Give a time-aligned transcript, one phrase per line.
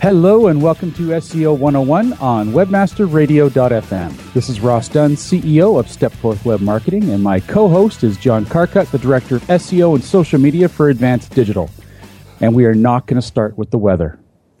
[0.00, 4.32] Hello and welcome to SEO 101 on webmasterradio.fm.
[4.32, 8.92] This is Ross Dunn, CEO of Stepforth Web Marketing, and my co-host is John Carcutt,
[8.92, 11.68] the Director of SEO and Social Media for Advanced Digital.
[12.40, 14.20] And we are not going to start with the weather.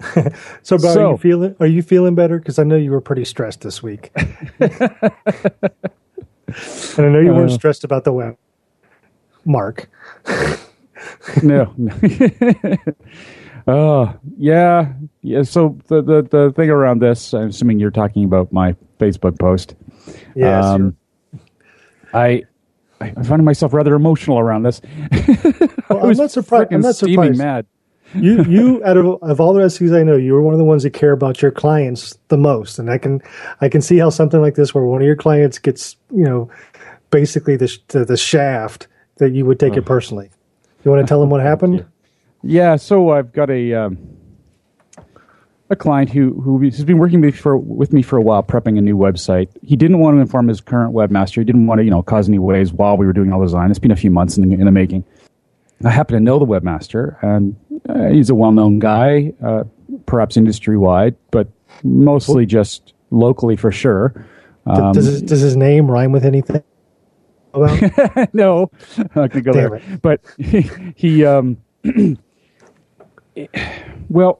[0.64, 2.40] so, Bob, so, are you feeling are you feeling better?
[2.40, 4.10] Because I know you were pretty stressed this week,
[4.58, 4.80] and
[6.98, 8.36] I know you weren't uh, stressed about the web.
[9.44, 9.88] Mark.
[11.44, 11.72] no.
[13.68, 14.94] Oh, yeah.
[15.20, 15.42] Yeah.
[15.42, 19.74] So the, the, the thing around this, I'm assuming you're talking about my Facebook post.
[20.34, 20.64] Yes.
[20.64, 20.96] Um,
[22.14, 22.44] I,
[22.98, 24.80] I find myself rather emotional around this.
[25.90, 26.72] well, I'm not surprised.
[26.72, 27.36] I'm not surprised.
[27.36, 27.66] Mad.
[28.14, 30.64] you, you, out of, of all the SEOs I know, you were one of the
[30.64, 33.20] ones that care about your clients the most, and I can,
[33.60, 36.50] I can see how something like this, where one of your clients gets, you know,
[37.10, 39.78] basically the the, the shaft, that you would take oh.
[39.78, 40.30] it personally.
[40.84, 41.84] You want to tell them what happened?
[42.42, 43.98] Yeah, so I've got a um,
[45.70, 48.78] a client who who has been working with, for, with me for a while, prepping
[48.78, 49.48] a new website.
[49.62, 51.38] He didn't want to inform his current webmaster.
[51.38, 53.46] He didn't want to, you know, cause any waves while we were doing all the
[53.46, 53.70] design.
[53.70, 55.04] It's been a few months in the, in the making.
[55.84, 57.54] I happen to know the webmaster, and
[57.88, 59.62] uh, he's a well-known guy, uh,
[60.06, 61.48] perhaps industry-wide, but
[61.84, 64.26] mostly just locally for sure.
[64.66, 66.64] Um, does, his, does his name rhyme with anything?
[68.32, 69.74] no, I'm not gonna go Damn there.
[69.76, 70.02] It.
[70.02, 71.58] But he, he um,
[74.08, 74.38] well,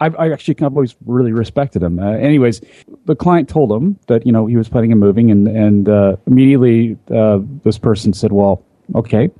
[0.00, 1.98] I've, I actually I've always really respected him.
[1.98, 2.62] Uh, anyways,
[3.04, 6.16] the client told him that you know he was planning on moving, and and uh,
[6.26, 8.64] immediately uh, this person said, "Well,
[8.94, 9.30] okay,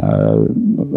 [0.00, 0.36] uh,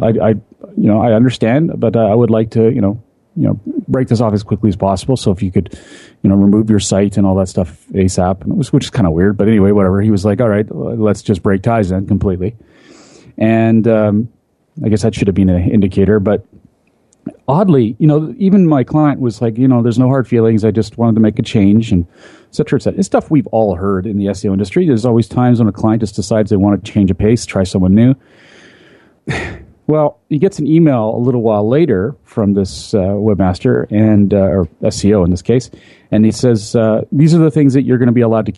[0.01, 3.01] I, I, you know I understand, but I would like to you know
[3.35, 5.17] you know break this off as quickly as possible.
[5.17, 5.77] So if you could,
[6.21, 9.13] you know, remove your site and all that stuff ASAP, was, which is kind of
[9.13, 10.00] weird, but anyway, whatever.
[10.01, 12.55] He was like, "All right, let's just break ties then completely,"
[13.35, 14.29] and um,
[14.83, 16.45] I guess that should have been an indicator, but
[17.47, 20.65] oddly, you know, even my client was like, you know, there's no hard feelings.
[20.65, 22.05] I just wanted to make a change and
[22.49, 22.99] et cetera, et cetera.
[22.99, 24.88] It's stuff we've all heard in the SEO industry.
[24.88, 27.63] There's always times when a client just decides they want to change a pace, try
[27.63, 28.15] someone new.
[29.88, 34.38] Well, he gets an email a little while later from this uh, webmaster and uh,
[34.38, 35.71] or SEO in this case,
[36.11, 38.53] and he says uh, these are the things that you're going to be allowed to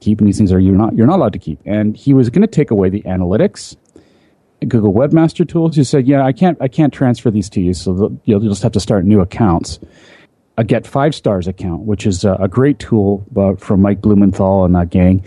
[0.00, 1.60] keep, and these things are you're not you're not allowed to keep.
[1.66, 3.76] And he was going to take away the analytics
[4.66, 5.76] Google Webmaster Tools.
[5.76, 8.72] You said, "Yeah, I can't, I can't transfer these to you, so you'll just have
[8.72, 9.78] to start new accounts."
[10.56, 14.64] A Get Five Stars account, which is a, a great tool uh, from Mike Blumenthal
[14.64, 15.22] and that gang,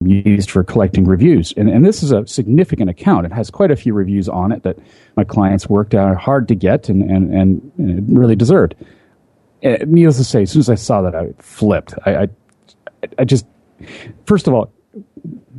[0.00, 1.52] used for collecting reviews.
[1.58, 3.26] And, and this is a significant account.
[3.26, 4.78] It has quite a few reviews on it that
[5.16, 8.74] my clients worked out hard to get and, and, and, and really deserved.
[9.62, 11.94] Uh, needless to say, as soon as I saw that, I flipped.
[12.06, 12.28] I, I,
[13.18, 13.46] I just,
[14.26, 14.72] first of all,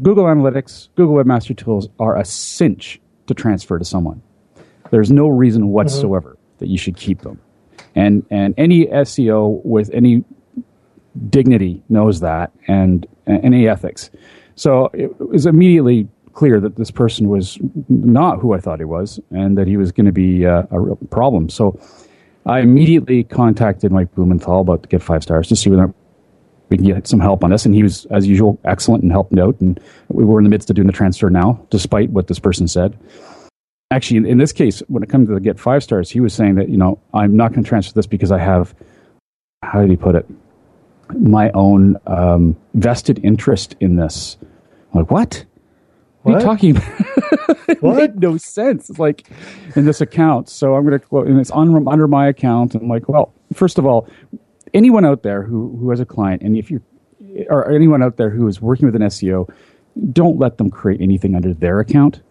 [0.01, 4.21] Google Analytics, Google Webmaster Tools are a cinch to transfer to someone.
[4.91, 6.57] There's no reason whatsoever mm-hmm.
[6.59, 7.39] that you should keep them.
[7.95, 10.23] And and any SEO with any
[11.29, 14.09] dignity knows that and, and any ethics.
[14.55, 19.19] So it was immediately clear that this person was not who I thought he was
[19.31, 21.49] and that he was going to be uh, a real problem.
[21.49, 21.79] So
[22.45, 25.93] I immediately contacted Mike Blumenthal about to get five stars to see whether
[26.73, 27.67] we can get some help on this.
[27.67, 29.59] And he was, as usual, excellent and helped out.
[29.61, 32.67] And we were in the midst of doing the transfer now, despite what this person
[32.67, 32.97] said.
[33.91, 36.33] Actually, in, in this case, when it comes to the get five stars, he was
[36.33, 38.73] saying that, you know, I'm not going to transfer this because I have,
[39.61, 40.25] how did he put it?
[41.13, 44.35] My own um, vested interest in this.
[44.93, 45.45] I'm like, what?
[46.23, 46.89] What, are you talking about?
[47.69, 47.97] it what?
[47.97, 48.89] made no sense.
[48.89, 49.27] It's like
[49.75, 50.49] in this account.
[50.49, 52.73] So I'm going to quote, and it's on, under my account.
[52.73, 54.07] And I'm like, well, first of all,
[54.73, 56.81] anyone out there who, who has a client, and if you're,
[57.49, 59.49] or anyone out there who is working with an SEO,
[60.11, 62.21] don't let them create anything under their account.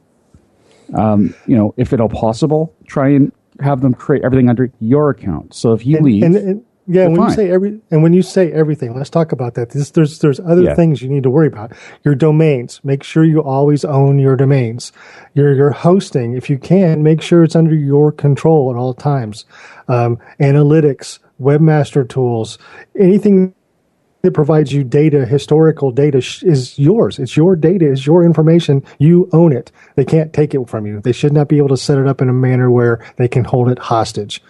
[0.94, 5.10] Um, you know, if at all possible, try and have them create everything under your
[5.10, 5.54] account.
[5.54, 7.28] So if you and, leave, and, and yeah, when fine.
[7.28, 9.70] you say every, and when you say everything, let's talk about that.
[9.70, 10.74] This, there's there's other yeah.
[10.74, 11.72] things you need to worry about.
[12.04, 12.80] Your domains.
[12.82, 14.92] Make sure you always own your domains.
[15.34, 19.44] Your your hosting, if you can, make sure it's under your control at all times.
[19.86, 22.58] Um, analytics, webmaster tools,
[22.98, 23.54] anything
[24.22, 27.18] that provides you data, historical data is yours.
[27.18, 28.84] It's your data, it's your information.
[28.98, 29.72] You own it.
[29.96, 31.00] They can't take it from you.
[31.00, 33.44] They should not be able to set it up in a manner where they can
[33.44, 34.40] hold it hostage.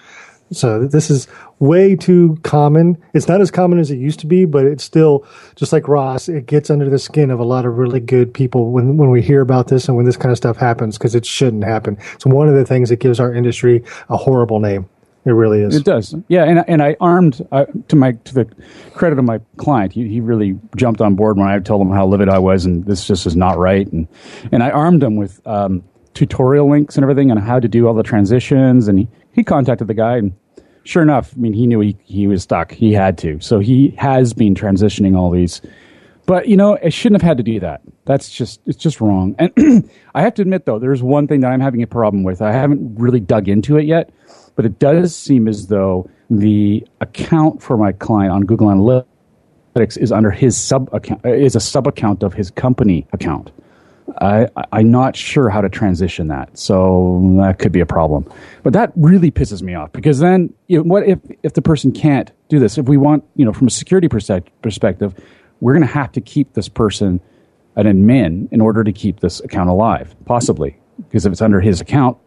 [0.50, 1.26] So this is
[1.58, 3.02] way too common.
[3.14, 6.28] It's not as common as it used to be, but it's still just like Ross.
[6.28, 9.22] It gets under the skin of a lot of really good people when when we
[9.22, 11.96] hear about this and when this kind of stuff happens because it shouldn't happen.
[12.14, 14.88] It's one of the things that gives our industry a horrible name.
[15.24, 15.76] It really is.
[15.76, 16.14] It does.
[16.26, 18.44] Yeah, and and I armed uh, to my to the
[18.94, 19.92] credit of my client.
[19.92, 22.84] He he really jumped on board when I told him how livid I was, and
[22.86, 23.90] this just is not right.
[23.92, 24.08] And
[24.50, 25.84] and I armed him with um,
[26.14, 28.88] tutorial links and everything on how to do all the transitions.
[28.88, 30.32] And he, he contacted the guy, and
[30.82, 32.72] sure enough, I mean, he knew he he was stuck.
[32.72, 33.38] He had to.
[33.40, 35.62] So he has been transitioning all these.
[36.26, 37.82] But you know, it shouldn't have had to do that.
[38.06, 39.36] That's just it's just wrong.
[39.38, 42.42] And I have to admit, though, there's one thing that I'm having a problem with.
[42.42, 44.10] I haven't really dug into it yet
[44.56, 50.12] but it does seem as though the account for my client on Google Analytics is
[50.12, 53.50] under his sub account uh, is a sub account of his company account.
[54.20, 58.30] I, I'm not sure how to transition that, so that could be a problem.
[58.62, 62.58] But that really pisses me off because then, what if if the person can't do
[62.58, 62.76] this?
[62.76, 65.14] If we want, you know, from a security perspective,
[65.60, 67.20] we're going to have to keep this person
[67.76, 70.76] an admin in order to keep this account alive, possibly
[71.08, 72.18] because if it's under his account,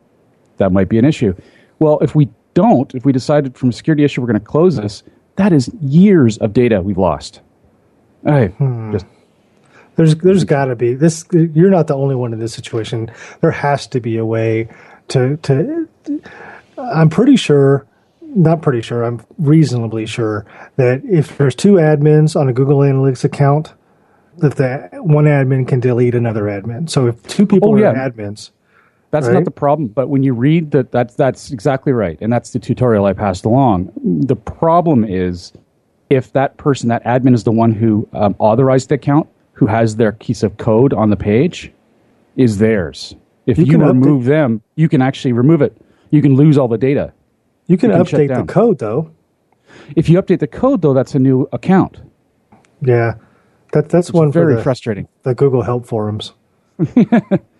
[0.57, 1.35] that might be an issue.
[1.79, 4.77] Well, if we don't, if we decided from a security issue we're going to close
[4.77, 5.03] this,
[5.35, 7.41] that is years of data we've lost.
[8.25, 8.91] I hmm.
[8.93, 9.05] just
[9.95, 11.25] there's there's got to be this.
[11.31, 13.11] You're not the only one in this situation.
[13.41, 14.67] There has to be a way
[15.09, 15.87] to to.
[16.77, 17.85] I'm pretty sure,
[18.21, 19.03] not pretty sure.
[19.03, 20.45] I'm reasonably sure
[20.75, 23.73] that if there's two admins on a Google Analytics account,
[24.37, 26.89] that the one admin can delete another admin.
[26.89, 27.93] So if two people oh, are yeah.
[27.93, 28.51] admins,
[29.11, 29.33] that's right?
[29.33, 29.87] not the problem.
[29.87, 33.45] But when you read that, that's that's exactly right, and that's the tutorial I passed
[33.45, 33.91] along.
[34.03, 35.53] The problem is
[36.09, 39.95] if that person, that admin, is the one who um, authorized the account, who has
[39.95, 41.71] their piece of code on the page,
[42.35, 43.15] is theirs.
[43.45, 44.27] If you, you remove update.
[44.27, 45.75] them, you can actually remove it.
[46.09, 47.13] You can lose all the data.
[47.67, 49.11] You can, you can update the code though.
[49.95, 51.99] If you update the code though, that's a new account.
[52.81, 53.15] Yeah,
[53.73, 55.07] that that's Which one very the, frustrating.
[55.23, 56.33] The Google Help forums.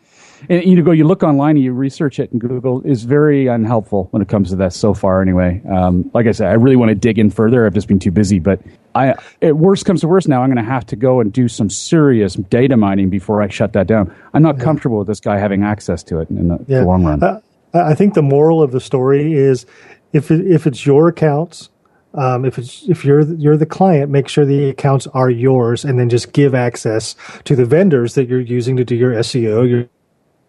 [0.50, 4.08] and you go, you look online, and you research it, and Google is very unhelpful
[4.12, 5.22] when it comes to that so far.
[5.22, 7.66] Anyway, um, like I said, I really want to dig in further.
[7.66, 8.62] I've just been too busy, but
[8.96, 11.48] I, it worst comes to worst, now I'm going to have to go and do
[11.48, 14.14] some serious data mining before I shut that down.
[14.34, 14.64] I'm not yeah.
[14.64, 16.80] comfortable with this guy having access to it in the, yeah.
[16.80, 17.22] the long run.
[17.22, 17.42] Uh,
[17.74, 19.66] I think the moral of the story is
[20.14, 21.70] if it, if it's your accounts.
[22.14, 26.00] Um, if it's if you're you're the client, make sure the accounts are yours, and
[26.00, 29.90] then just give access to the vendors that you're using to do your SEO, your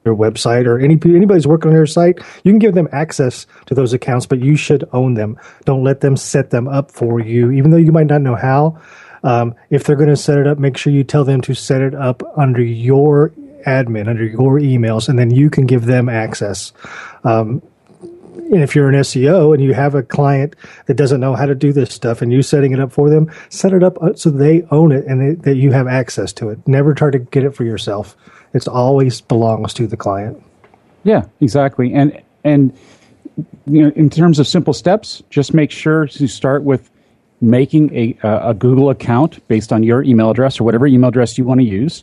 [0.06, 3.74] your website or any anybody's working on your site, you can give them access to
[3.74, 5.38] those accounts, but you should own them.
[5.64, 8.80] Don't let them set them up for you, even though you might not know how.
[9.22, 11.82] Um, if they're going to set it up, make sure you tell them to set
[11.82, 13.30] it up under your
[13.66, 16.72] admin, under your emails, and then you can give them access.
[17.24, 17.60] Um,
[18.52, 20.54] and if you're an SEO and you have a client
[20.86, 23.32] that doesn't know how to do this stuff and you're setting it up for them,
[23.48, 26.50] set it up uh, so they own it and they, that you have access to
[26.50, 26.58] it.
[26.66, 28.16] Never try to get it for yourself.
[28.56, 30.42] It always belongs to the client.
[31.04, 31.92] Yeah, exactly.
[31.92, 32.76] And and
[33.66, 36.90] you know, in terms of simple steps, just make sure to start with
[37.40, 41.44] making a a Google account based on your email address or whatever email address you
[41.44, 42.02] want to use,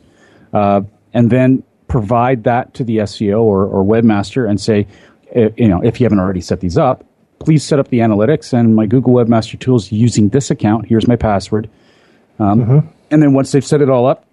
[0.54, 0.82] uh,
[1.14, 4.88] and then provide that to the SEO or, or webmaster and say,
[5.34, 7.06] eh, you know, if you haven't already set these up,
[7.40, 10.88] please set up the analytics and my Google Webmaster Tools using this account.
[10.88, 11.70] Here's my password.
[12.40, 12.88] Um, mm-hmm.
[13.12, 14.25] And then once they've set it all up,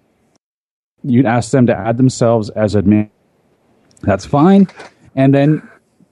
[1.03, 3.09] you'd ask them to add themselves as admin.
[4.01, 4.67] That's fine.
[5.15, 5.67] And then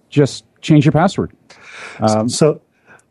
[0.10, 1.32] just change your password.
[2.00, 2.62] Um, so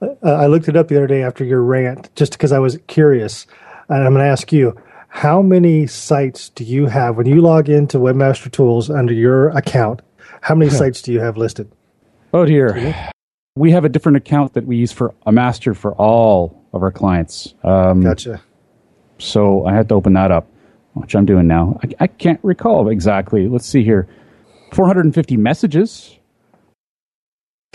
[0.01, 2.79] uh, I looked it up the other day after your rant, just because I was
[2.87, 3.47] curious.
[3.89, 4.77] And I'm going to ask you,
[5.09, 10.03] how many sites do you have when you log into Webmaster Tools under your account?
[10.43, 11.71] How many sites do you have listed?
[12.33, 13.11] Oh dear.
[13.57, 16.93] We have a different account that we use for a master for all of our
[16.93, 17.55] clients.
[17.65, 18.41] Um, gotcha.
[19.19, 20.47] So I had to open that up
[21.01, 21.79] which I'm doing now.
[21.83, 23.49] I, I can't recall exactly.
[23.49, 24.09] Let's see here
[24.73, 26.19] 450 messages.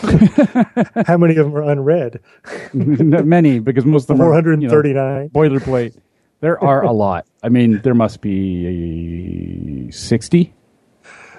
[0.00, 2.20] How many of them are unread?
[2.74, 4.72] Many, because most of them 439.
[4.72, 5.96] are you know, boilerplate.
[6.40, 7.26] There are a lot.
[7.42, 10.52] I mean, there must be 60.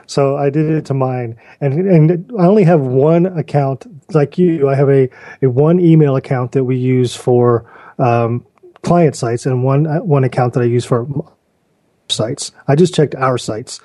[0.07, 4.69] So I did it to mine, and and I only have one account like you.
[4.69, 5.09] I have a,
[5.41, 7.65] a one email account that we use for
[7.97, 8.45] um,
[8.83, 11.07] client sites, and one one account that I use for
[12.09, 12.51] sites.
[12.67, 13.79] I just checked our sites.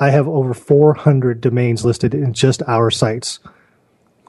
[0.00, 3.40] I have over 400 domains listed in just our sites.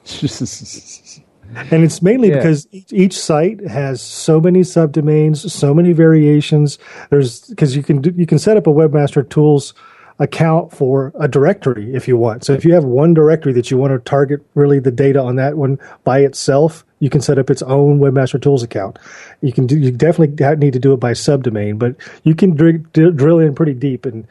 [1.55, 2.37] and it's mainly yeah.
[2.37, 6.79] because each site has so many subdomains, so many variations.
[7.09, 9.73] There's because you can do, you can set up a webmaster tools
[10.19, 12.43] account for a directory if you want.
[12.43, 15.37] So if you have one directory that you want to target really the data on
[15.37, 18.99] that one by itself, you can set up its own Webmaster Tools account.
[19.41, 22.91] You can do, you definitely need to do it by subdomain, but you can dr-
[22.91, 24.27] drill in pretty deep, and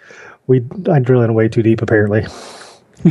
[0.47, 2.27] we I drill in way too deep apparently.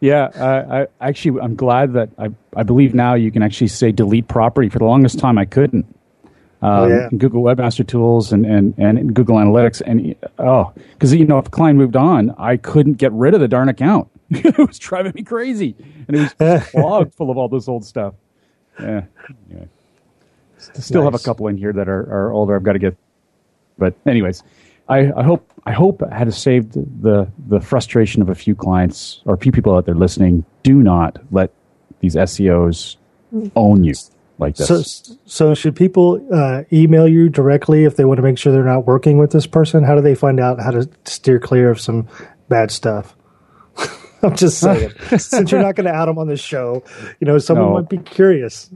[0.00, 3.92] yeah, uh, I actually I'm glad that I I believe now you can actually say
[3.92, 4.68] delete property.
[4.68, 5.86] For the longest time, I couldn't.
[6.62, 7.08] Oh, um, oh, yeah.
[7.18, 9.82] Google Webmaster Tools and, and, and Google Analytics.
[9.84, 13.48] And oh, because, you know, if client moved on, I couldn't get rid of the
[13.48, 14.08] darn account.
[14.44, 15.74] it was driving me crazy.
[16.08, 18.14] And it was clogged full of all this old stuff.
[18.78, 19.04] Yeah.
[19.50, 19.68] Anyway.
[20.58, 21.12] Still nice.
[21.12, 22.56] have a couple in here that are, are older.
[22.56, 22.96] I've got to get.
[23.76, 24.42] But, anyways,
[24.88, 26.72] I, I hope I hope I had saved
[27.02, 30.44] the, the frustration of a few clients or a few people out there listening.
[30.62, 31.50] Do not let
[32.00, 32.96] these SEOs
[33.56, 33.94] own you
[34.38, 34.68] like this.
[34.68, 38.64] So, so should people uh, email you directly if they want to make sure they're
[38.64, 39.84] not working with this person?
[39.84, 42.06] How do they find out how to steer clear of some
[42.48, 43.16] bad stuff?
[44.30, 46.82] I'm just saying, since you're not going to out them on the show,
[47.20, 47.74] you know, someone no.
[47.74, 48.70] might be curious.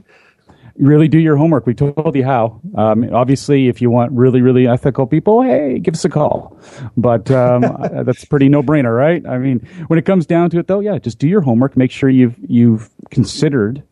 [0.77, 1.65] Really do your homework.
[1.65, 2.61] We told you how.
[2.75, 6.57] Um, obviously, if you want really, really ethical people, hey, give us a call.
[6.95, 7.61] But um,
[8.05, 9.25] that's pretty no brainer, right?
[9.25, 11.75] I mean, when it comes down to it, though, yeah, just do your homework.
[11.75, 13.83] Make sure you've you've considered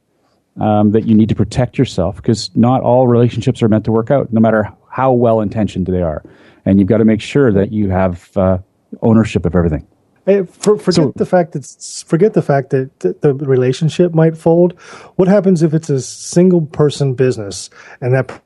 [0.62, 4.10] um, that you need to protect yourself because not all relationships are meant to work
[4.10, 6.24] out, no matter how well intentioned they are.
[6.66, 8.60] And you've got to make sure that you have uh,
[9.02, 9.86] ownership of everything.
[10.28, 14.74] For, forget so, the fact that forget the fact that th- the relationship might fold.
[15.16, 17.70] What happens if it's a single person business
[18.02, 18.42] and that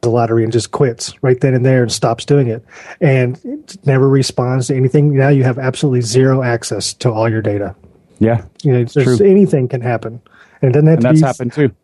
[0.00, 2.64] the lottery and just quits right then and there and stops doing it
[3.00, 3.38] and
[3.86, 5.16] never responds to anything?
[5.16, 7.76] Now you have absolutely zero access to all your data.
[8.18, 8.86] Yeah, you know,
[9.24, 10.20] anything can happen
[10.62, 11.74] and it doesn't have and to that's be, happened too.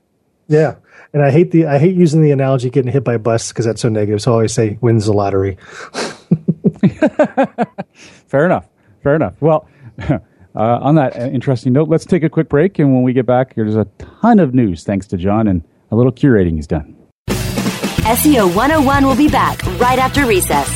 [0.49, 0.75] Yeah,
[1.13, 3.65] and I hate the I hate using the analogy getting hit by a bus because
[3.65, 4.21] that's so negative.
[4.23, 5.57] So I always say wins the lottery.
[8.27, 8.67] Fair enough.
[9.07, 9.41] Fair enough.
[9.41, 9.69] Well.
[10.57, 12.79] Uh, on that interesting note, let's take a quick break.
[12.79, 15.97] And when we get back, there's a ton of news thanks to John and a
[15.97, 16.97] little curating he's done.
[17.29, 20.76] SEO 101 will be back right after recess.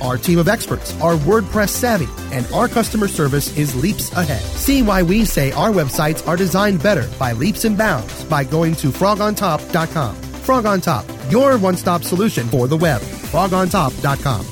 [0.00, 4.42] Our team of experts are WordPress savvy, and our customer service is leaps ahead.
[4.42, 8.74] See why we say our websites are designed better by leaps and bounds by going
[8.76, 10.14] to frogontop.com.
[10.14, 13.00] Frog on Top, your one stop solution for the web.
[13.00, 14.46] frogontop.com.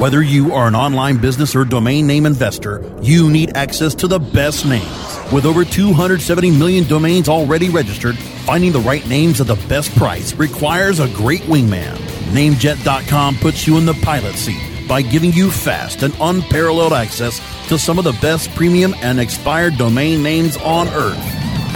[0.00, 4.18] Whether you are an online business or domain name investor, you need access to the
[4.18, 4.88] best names.
[5.30, 8.16] With over 270 million domains already registered,
[8.50, 11.94] finding the right names at the best price requires a great wingman.
[12.34, 17.38] Namejet.com puts you in the pilot seat by giving you fast and unparalleled access
[17.68, 21.16] to some of the best premium and expired domain names on earth.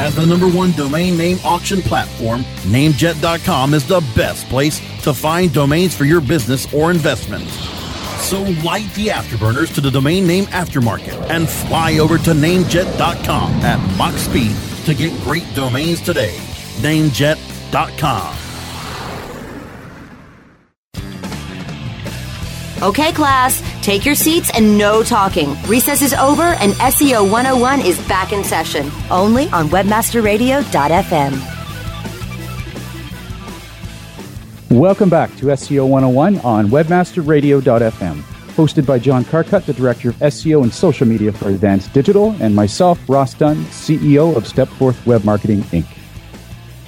[0.01, 5.55] As the number one domain name auction platform, Namejet.com is the best place to find
[5.55, 7.49] domains for your business or investment.
[8.19, 13.97] So light the afterburners to the domain name aftermarket and fly over to namejet.com at
[13.97, 16.37] Mach speed to get great domains today.
[16.83, 18.45] Namejet.com.
[22.83, 25.57] Okay, class, take your seats and no talking.
[25.67, 31.55] Recess is over and SEO 101 is back in session, only on webmasterradio.fm.
[34.71, 38.17] Welcome back to SEO 101 on webmasterradio.fm.
[38.55, 42.55] Hosted by John Carcutt, the Director of SEO and Social Media for Advanced Digital, and
[42.55, 45.87] myself, Ross Dunn, CEO of Stepforth Web Marketing, Inc.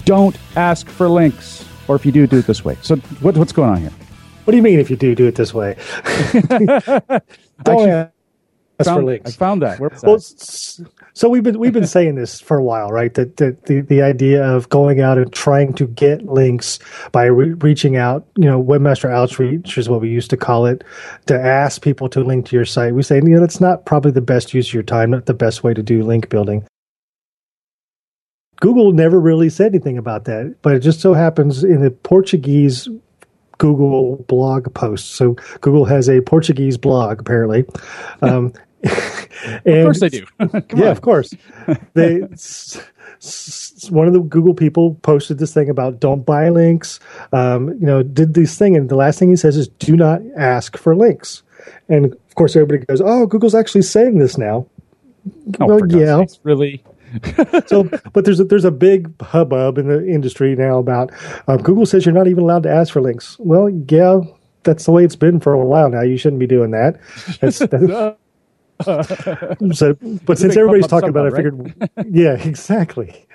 [0.06, 2.78] Don't ask for links, or if you do, do it this way.
[2.80, 3.92] So, what, what's going on here?
[4.44, 5.76] What do you mean if you do, do it this way?
[7.64, 8.10] Don't ask
[8.84, 9.34] for links.
[9.34, 9.80] I found that.
[9.80, 13.12] Well, so we've been we've been saying this for a while, right?
[13.14, 16.78] That, that the the idea of going out and trying to get links
[17.10, 20.84] by re- reaching out, you know, webmaster outreach is what we used to call it,
[21.26, 22.94] to ask people to link to your site.
[22.94, 25.34] We say, you know, that's not probably the best use of your time, not the
[25.34, 26.64] best way to do link building.
[28.60, 32.88] Google never really said anything about that, but it just so happens in the Portuguese
[33.58, 35.12] Google blog post.
[35.12, 37.64] So Google has a Portuguese blog apparently.
[38.22, 40.26] Um, and, of course they do.
[40.74, 40.88] yeah, on.
[40.88, 41.34] of course.
[41.94, 42.22] They
[43.90, 47.00] one of the Google people posted this thing about don't buy links.
[47.32, 50.20] Um, you know, did this thing, and the last thing he says is do not
[50.36, 51.42] ask for links.
[51.88, 54.66] And of course, everybody goes, "Oh, Google's actually saying this now."
[55.60, 56.84] Oh, well, yeah, sakes, really.
[57.66, 61.10] so, but there's a, there's a big hubbub in the industry now about
[61.48, 63.36] uh, Google says you're not even allowed to ask for links.
[63.38, 64.20] Well, yeah,
[64.62, 66.02] that's the way it's been for a while now.
[66.02, 67.00] You shouldn't be doing that.
[67.40, 68.18] That's, that's,
[69.72, 69.94] so,
[70.26, 73.26] but since everybody's talking about it, I figured, yeah, exactly.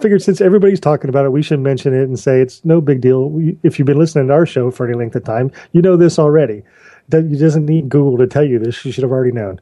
[0.00, 3.00] Figured since everybody's talking about it, we should mention it and say it's no big
[3.00, 3.32] deal.
[3.62, 6.18] if you've been listening to our show for any length of time, you know this
[6.18, 6.64] already.
[7.10, 8.84] That you doesn't need Google to tell you this.
[8.84, 9.60] You should have already known.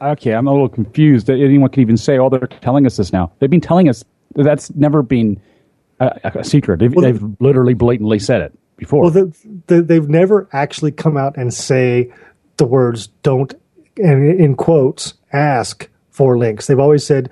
[0.00, 3.12] Okay, I'm a little confused that anyone can even say, "Oh, they're telling us this
[3.12, 5.40] now." They've been telling us that's never been
[6.00, 6.80] a, a secret.
[6.80, 9.02] They've, well, they've, literally blatantly said it before.
[9.02, 9.36] Well, the,
[9.66, 12.12] the, they've never actually come out and say
[12.56, 13.54] the words "don't"
[13.96, 16.66] and in quotes ask for links.
[16.66, 17.30] They've always said,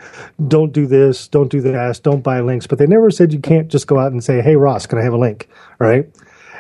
[0.48, 3.68] "Don't do this, don't do that, don't buy links," but they never said you can't
[3.68, 6.08] just go out and say, "Hey, Ross, can I have a link?" Right?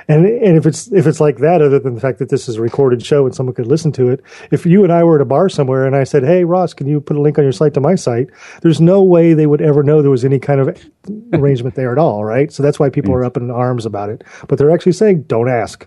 [0.08, 2.56] And and if it's if it's like that, other than the fact that this is
[2.56, 4.22] a recorded show and someone could listen to it,
[4.52, 6.86] if you and I were at a bar somewhere and I said, "Hey, Ross, can
[6.86, 8.28] you put a link on your site to my site?"
[8.62, 10.80] There's no way they would ever know there was any kind of
[11.32, 12.52] arrangement there at all, right?
[12.52, 14.22] So that's why people are up in arms about it.
[14.46, 15.86] But they're actually saying, "Don't ask."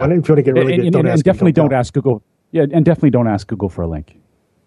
[0.00, 1.18] If you want to get really and, good, and, don't and, ask.
[1.18, 2.22] And definitely don't, don't ask Google.
[2.50, 4.18] Yeah, and definitely don't ask Google for a link.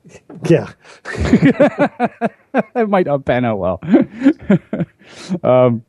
[0.48, 0.72] Yeah,
[1.06, 3.80] it might not pan out well.
[5.44, 5.84] um,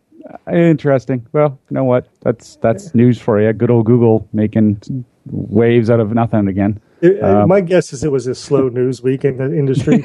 [0.50, 1.26] Interesting.
[1.32, 2.08] Well, you know what?
[2.20, 3.52] That's that's news for you.
[3.52, 6.80] Good old Google making waves out of nothing again.
[7.00, 10.04] It, um, my guess is it was a slow news week in the industry.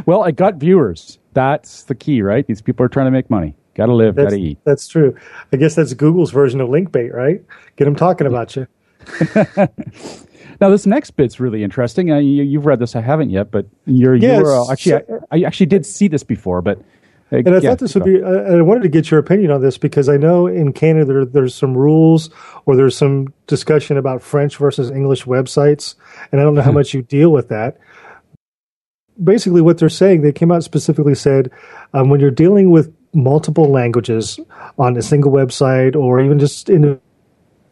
[0.06, 1.18] well, I got viewers.
[1.32, 2.46] That's the key, right?
[2.46, 3.54] These people are trying to make money.
[3.74, 4.58] Got to live, got to eat.
[4.64, 5.16] That's true.
[5.52, 7.40] I guess that's Google's version of link bait, right?
[7.76, 8.66] Get them talking about you.
[10.60, 12.10] now, this next bit's really interesting.
[12.10, 14.42] Uh, you, have read this, I haven't yet, but your yes.
[14.42, 14.70] URL.
[14.70, 16.82] Actually, so, I, I, actually did see this before, but
[17.30, 19.78] and I yeah, thought this would be, I wanted to get your opinion on this
[19.78, 22.30] because I know in Canada there, there's some rules
[22.66, 25.94] or there's some discussion about French versus English websites.
[26.32, 26.78] And I don't know how hmm.
[26.78, 27.78] much you deal with that.
[29.22, 31.50] Basically, what they're saying, they came out specifically said
[31.92, 34.40] um, when you're dealing with multiple languages
[34.78, 36.98] on a single website or even just in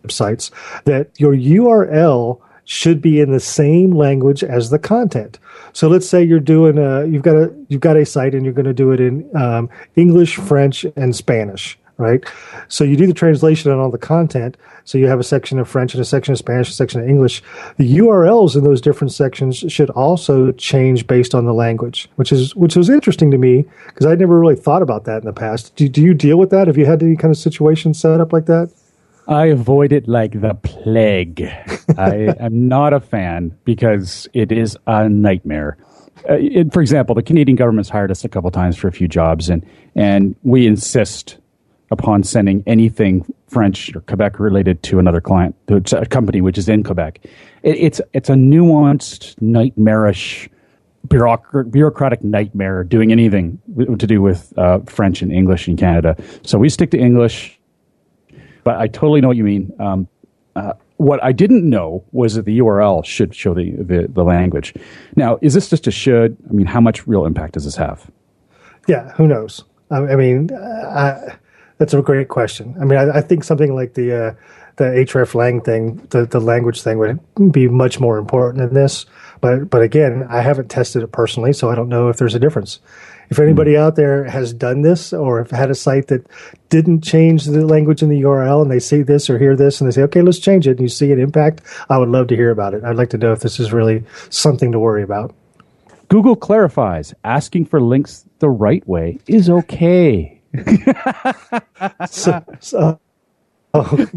[0.05, 0.51] websites,
[0.85, 5.38] that your URL should be in the same language as the content.
[5.72, 8.52] So let's say you're doing a you've got a you've got a site and you're
[8.52, 12.22] going to do it in um, English, French, and Spanish, right?
[12.68, 14.59] So you do the translation on all the content.
[14.85, 17.09] So you have a section of French and a section of Spanish, a section of
[17.09, 17.42] English.
[17.78, 22.54] The URLs in those different sections should also change based on the language, which is
[22.54, 25.74] which was interesting to me because I'd never really thought about that in the past.
[25.76, 26.66] Do, do you deal with that?
[26.66, 28.70] Have you had any kind of situation set up like that?
[29.29, 31.43] I avoid it like the plague.
[31.99, 35.77] I am not a fan because it is a nightmare.
[36.29, 39.07] Uh, it, for example, the Canadian government's hired us a couple times for a few
[39.07, 39.64] jobs, and
[39.95, 41.38] and we insist
[41.91, 46.69] upon sending anything French or Quebec related to another client, to a company which is
[46.69, 47.21] in Quebec.
[47.62, 50.49] It, it's it's a nuanced, nightmarish,
[51.07, 56.17] bureaucrat, bureaucratic nightmare doing anything to do with uh, French and English in Canada.
[56.43, 57.58] So we stick to English
[58.68, 59.72] but I totally know what you mean.
[59.78, 60.09] Um,
[60.54, 64.74] uh, what I didn't know was that the URL should show the, the, the language.
[65.16, 66.37] Now, is this just a should?
[66.50, 68.11] I mean, how much real impact does this have?
[68.87, 69.64] Yeah, who knows?
[69.90, 71.38] I, mean, I,
[71.78, 72.76] that's a great question.
[72.78, 74.35] I mean, I, I think something like the uh,
[74.76, 79.07] the hreflang thing, the, the language thing, would be much more important than this.
[79.40, 82.38] But but again, I haven't tested it personally, so I don't know if there's a
[82.38, 82.81] difference.
[83.31, 86.27] If anybody out there has done this or have had a site that
[86.71, 89.91] didn't change the language in the URL and they see this or hear this and
[89.91, 92.37] they say, okay, let's change it and you see an impact, I would love to
[92.37, 92.85] hear about it.
[92.85, 95.35] I'd like to know if this is really something to worry about.
[96.09, 100.41] Google clarifies asking for links the right way is okay.
[102.09, 103.01] so, so
[103.75, 104.09] oh,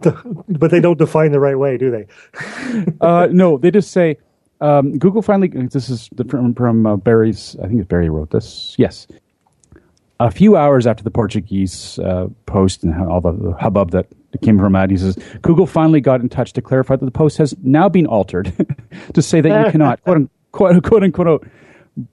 [0.48, 2.06] but they don't define the right way, do they?
[3.00, 4.16] uh, no, they just say
[4.60, 8.74] um, Google finally, this is from, from uh, Barry's, I think it's Barry wrote this.
[8.78, 9.06] Yes.
[10.20, 14.06] A few hours after the Portuguese uh, post and all the, hubbub that
[14.42, 17.36] came from that, he says, Google finally got in touch to clarify that the post
[17.38, 18.52] has now been altered
[19.14, 21.48] to say that you cannot, quote, unquote, quote unquote,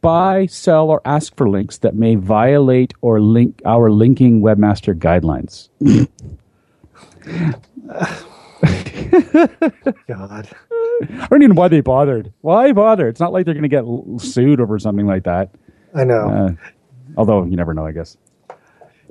[0.01, 5.69] buy, sell, or ask for links that may violate or link our linking webmaster guidelines.
[10.07, 10.49] God.
[11.01, 12.33] I don't even know why they bothered.
[12.41, 13.07] Why bother?
[13.07, 13.85] It's not like they're going to get
[14.21, 15.51] sued over something like that.
[15.93, 16.29] I know.
[16.29, 16.71] Uh,
[17.17, 18.17] although you never know, I guess.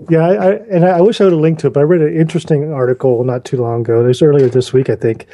[0.08, 2.00] Yeah, I, I, and I wish I would have linked to it, but I read
[2.00, 4.02] an interesting article not too long ago.
[4.02, 5.26] It was earlier this week, I think,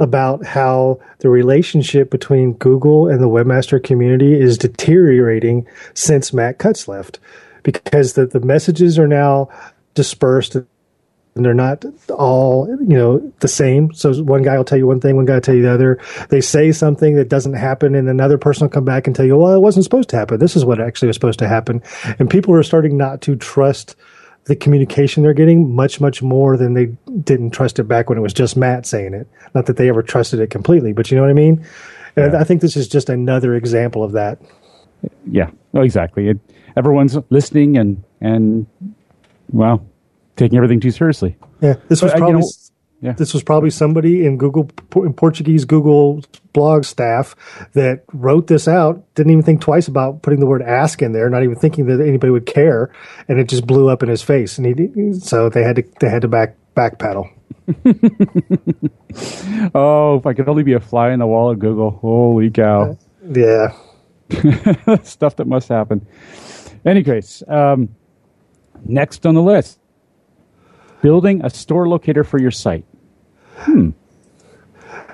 [0.00, 6.88] about how the relationship between Google and the webmaster community is deteriorating since Matt Cutts
[6.88, 7.18] left,
[7.62, 9.50] because the the messages are now
[9.92, 10.56] dispersed
[11.34, 13.92] and they're not all you know the same.
[13.94, 16.00] So one guy will tell you one thing, one guy will tell you the other.
[16.28, 19.36] They say something that doesn't happen, and another person will come back and tell you,
[19.36, 20.38] "Well, it wasn't supposed to happen.
[20.38, 21.82] This is what actually was supposed to happen."
[22.18, 23.96] And people are starting not to trust
[24.44, 26.86] the communication they're getting much much more than they
[27.22, 29.26] didn't trust it back when it was just Matt saying it.
[29.54, 31.64] Not that they ever trusted it completely, but you know what I mean.
[32.16, 32.40] And yeah.
[32.40, 34.38] I think this is just another example of that.
[35.26, 36.28] Yeah, oh, exactly.
[36.28, 36.38] It,
[36.76, 38.66] everyone's listening and and
[39.50, 39.84] well,
[40.36, 41.36] taking everything too seriously.
[41.60, 42.40] Yeah, this was but, probably.
[42.40, 42.50] You know,
[43.04, 43.12] yeah.
[43.12, 46.22] This was probably somebody in Google in Portuguese Google
[46.54, 47.36] blog staff
[47.74, 49.04] that wrote this out.
[49.14, 52.00] Didn't even think twice about putting the word "ask" in there, not even thinking that
[52.00, 52.90] anybody would care,
[53.28, 54.56] and it just blew up in his face.
[54.56, 57.28] And he so they had to they had to back back pedal.
[59.74, 61.90] oh, if I could only be a fly in the wall at Google!
[61.90, 62.96] Holy cow!
[63.30, 63.74] yeah,
[65.02, 66.06] stuff that must happen.
[66.86, 67.94] Any case, um,
[68.86, 69.78] next on the list,
[71.04, 72.86] building a store locator for your site.
[73.56, 73.90] Hmm.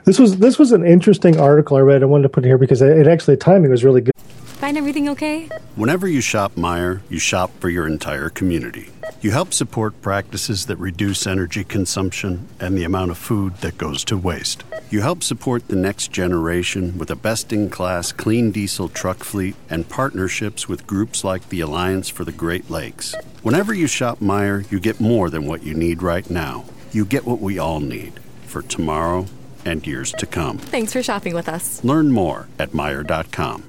[0.05, 2.05] This was this was an interesting article I read.
[2.05, 4.15] I wanted to put it here because it actually timing was really good.
[4.63, 5.49] Find everything okay?
[5.75, 8.91] Whenever you shop Meijer, you shop for your entire community.
[9.21, 14.05] You help support practices that reduce energy consumption and the amount of food that goes
[14.05, 14.63] to waste.
[14.91, 19.57] You help support the next generation with a best in class clean diesel truck fleet
[19.69, 23.17] and partnerships with groups like the Alliance for the Great Lakes.
[23.43, 26.63] Whenever you shop Meijer, you get more than what you need right now.
[26.93, 29.25] You get what we all need for tomorrow
[29.65, 30.59] and years to come.
[30.59, 31.83] Thanks for shopping with us.
[31.83, 33.65] Learn more at Meijer.com.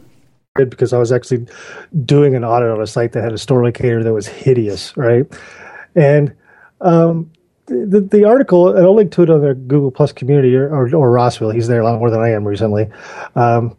[0.55, 1.47] Because I was actually
[2.03, 5.25] doing an audit on a site that had a store locator that was hideous, right?
[5.95, 6.35] And
[6.81, 7.31] um,
[7.67, 10.93] the, the article, and I'll link to it on the Google Plus community or, or,
[10.93, 11.51] or Rossville.
[11.51, 12.89] He's there a lot more than I am recently.
[13.35, 13.77] Um,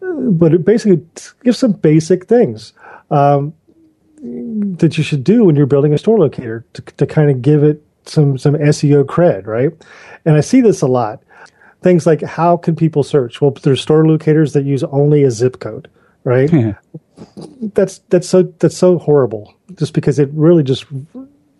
[0.00, 1.04] but it basically
[1.42, 2.74] gives some basic things
[3.10, 3.54] um,
[4.22, 7.62] that you should do when you're building a store locator to, to kind of give
[7.64, 9.72] it some some SEO cred, right?
[10.24, 11.22] And I see this a lot.
[11.82, 13.40] Things like how can people search?
[13.40, 15.88] Well, there's store locators that use only a zip code,
[16.22, 16.50] right?
[17.74, 19.54] that's that's so that's so horrible.
[19.74, 20.86] Just because it really just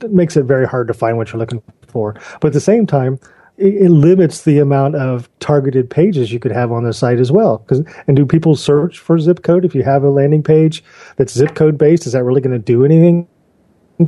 [0.08, 2.14] makes it very hard to find what you're looking for.
[2.40, 3.18] But at the same time,
[3.58, 7.30] it, it limits the amount of targeted pages you could have on the site as
[7.30, 7.58] well.
[7.58, 10.82] Because and do people search for zip code if you have a landing page
[11.16, 12.06] that's zip code based?
[12.06, 13.28] Is that really going to do anything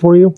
[0.00, 0.34] for you?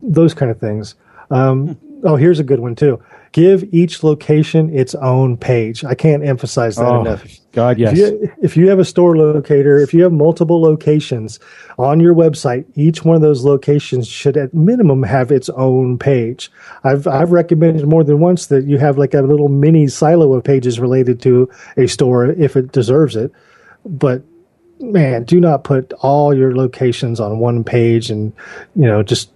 [0.00, 0.94] Those kind of things.
[1.30, 3.02] Um, oh, here's a good one too.
[3.32, 5.84] Give each location its own page.
[5.84, 7.26] I can't emphasize that oh, enough.
[7.52, 7.92] God, yes.
[7.92, 11.38] If you, if you have a store locator, if you have multiple locations
[11.78, 16.50] on your website, each one of those locations should at minimum have its own page.
[16.84, 20.44] I've I've recommended more than once that you have like a little mini silo of
[20.44, 23.32] pages related to a store if it deserves it.
[23.84, 24.22] But
[24.80, 28.32] man, do not put all your locations on one page and
[28.74, 29.30] you know just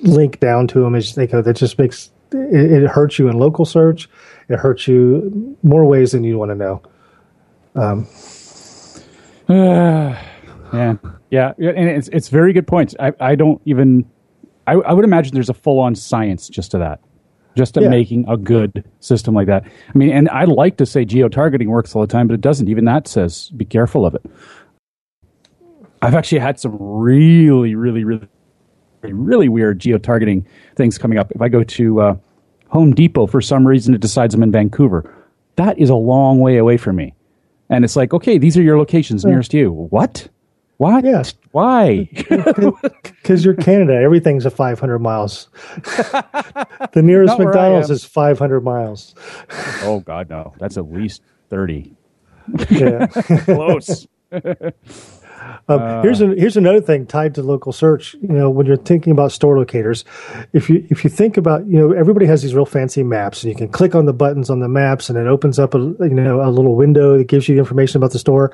[0.00, 3.64] link down to them is know, that just makes it, it, hurts you in local
[3.64, 4.08] search.
[4.48, 6.82] It hurts you more ways than you want to know.
[7.74, 8.06] Um,
[9.48, 10.16] uh,
[10.72, 10.96] yeah,
[11.30, 12.94] yeah, and it's it's very good points.
[12.98, 14.04] I I don't even.
[14.66, 17.00] I, I would imagine there's a full on science just to that,
[17.56, 17.88] just to yeah.
[17.88, 19.64] making a good system like that.
[19.64, 22.40] I mean, and I like to say geo targeting works all the time, but it
[22.40, 22.68] doesn't.
[22.68, 24.24] Even that says be careful of it.
[26.02, 28.28] I've actually had some really, really, really
[29.10, 31.30] really weird geo targeting things coming up.
[31.32, 32.16] If I go to uh,
[32.68, 35.12] Home Depot for some reason, it decides I'm in Vancouver.
[35.56, 37.14] That is a long way away from me.
[37.68, 39.70] And it's like, okay, these are your locations nearest you.
[39.70, 40.28] What?
[40.76, 41.04] What?
[41.04, 41.34] Yes.
[41.52, 42.08] Why?
[43.22, 43.94] Because you're Canada.
[43.94, 45.48] Everything's a 500 miles.
[46.92, 49.14] the nearest McDonald's is 500 miles.
[49.84, 50.54] Oh, God, no.
[50.58, 51.94] That's at least 30.
[52.68, 53.06] Yeah.
[53.06, 54.08] Close.
[55.68, 58.14] Um, uh, here's here's another thing tied to local search.
[58.14, 60.04] You know, when you're thinking about store locators,
[60.52, 63.50] if you if you think about you know everybody has these real fancy maps, and
[63.50, 66.10] you can click on the buttons on the maps, and it opens up a you
[66.10, 68.52] know a little window that gives you information about the store.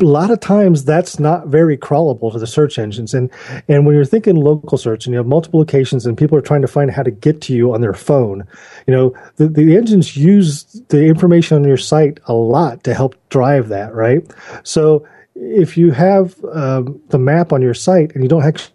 [0.00, 3.30] A lot of times, that's not very crawlable to the search engines, and
[3.68, 6.62] and when you're thinking local search, and you have multiple locations, and people are trying
[6.62, 8.46] to find how to get to you on their phone,
[8.86, 13.16] you know, the, the engines use the information on your site a lot to help
[13.30, 14.22] drive that, right?
[14.62, 18.70] So if you have um, the map on your site and you don't have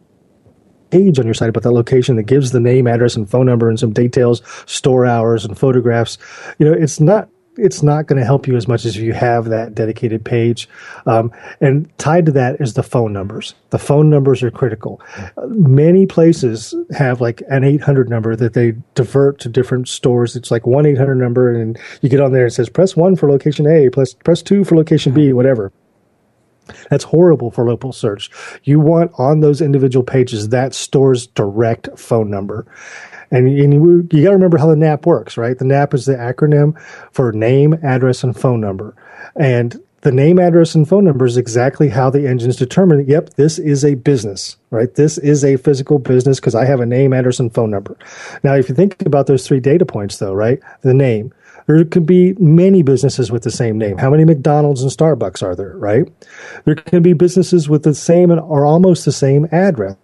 [0.89, 3.69] page on your site about that location that gives the name, address, and phone number
[3.69, 6.17] and some details, store hours and photographs,
[6.57, 9.11] you know, it's not it's not going to help you as much as if you
[9.11, 10.69] have that dedicated page.
[11.05, 13.53] Um, and tied to that is the phone numbers.
[13.71, 15.01] The phone numbers are critical.
[15.17, 20.37] Uh, many places have like an 800 number that they divert to different stores.
[20.37, 23.15] It's like one 800 number, and you get on there and it says press one
[23.15, 25.73] for location A, plus press two for location B, whatever.
[26.89, 28.29] That's horrible for local search.
[28.63, 32.65] You want on those individual pages that store's direct phone number.
[33.31, 35.57] And, and you, you got to remember how the NAP works, right?
[35.57, 36.79] The NAP is the acronym
[37.11, 38.95] for name, address, and phone number.
[39.35, 43.59] And the name, address, and phone number is exactly how the engines determine, yep, this
[43.59, 44.95] is a business, right?
[44.95, 47.97] This is a physical business because I have a name, address, and phone number.
[48.41, 50.59] Now, if you think about those three data points, though, right?
[50.81, 51.33] The name,
[51.69, 53.99] there could be many businesses with the same name.
[53.99, 56.11] How many McDonald's and Starbucks are there, right?
[56.65, 59.95] There can be businesses with the same or almost the same address.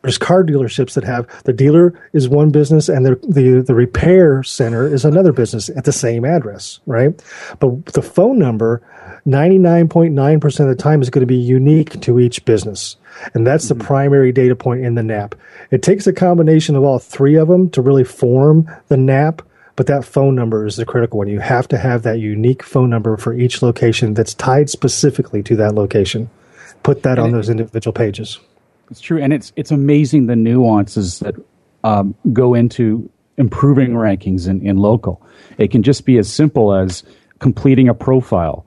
[0.00, 4.42] There's car dealerships that have the dealer is one business and the, the, the repair
[4.42, 7.22] center is another business at the same address, right?
[7.58, 8.80] But the phone number,
[9.26, 12.96] 99.9% of the time, is going to be unique to each business.
[13.34, 13.78] And that's mm-hmm.
[13.78, 15.34] the primary data point in the NAP.
[15.70, 19.42] It takes a combination of all three of them to really form the NAP
[19.76, 21.28] but that phone number is the critical one.
[21.28, 25.56] You have to have that unique phone number for each location that's tied specifically to
[25.56, 26.30] that location.
[26.82, 28.40] Put that and on it, those individual pages.
[28.90, 31.34] It's true, and it's it's amazing the nuances that
[31.84, 35.22] um, go into improving rankings in, in local.
[35.58, 37.02] It can just be as simple as
[37.38, 38.64] completing a profile,